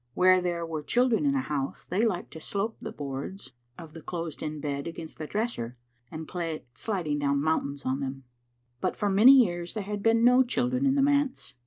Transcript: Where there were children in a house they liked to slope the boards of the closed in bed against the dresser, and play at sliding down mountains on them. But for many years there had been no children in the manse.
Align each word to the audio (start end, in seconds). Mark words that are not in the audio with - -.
Where 0.15 0.41
there 0.41 0.65
were 0.65 0.81
children 0.81 1.27
in 1.27 1.35
a 1.35 1.41
house 1.41 1.85
they 1.85 2.01
liked 2.03 2.31
to 2.33 2.41
slope 2.41 2.79
the 2.79 2.91
boards 2.91 3.51
of 3.77 3.93
the 3.93 4.01
closed 4.01 4.41
in 4.41 4.59
bed 4.59 4.87
against 4.87 5.19
the 5.19 5.27
dresser, 5.27 5.77
and 6.09 6.27
play 6.27 6.55
at 6.55 6.65
sliding 6.73 7.19
down 7.19 7.39
mountains 7.43 7.85
on 7.85 7.99
them. 7.99 8.23
But 8.79 8.95
for 8.95 9.11
many 9.11 9.33
years 9.33 9.75
there 9.75 9.83
had 9.83 10.01
been 10.01 10.23
no 10.23 10.41
children 10.41 10.87
in 10.87 10.95
the 10.95 11.03
manse. 11.03 11.53